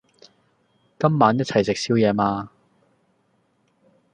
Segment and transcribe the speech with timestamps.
[0.97, 2.49] 今晚一齊食宵夜嗎？